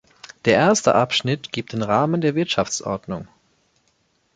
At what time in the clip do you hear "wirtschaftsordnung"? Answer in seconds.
2.33-3.27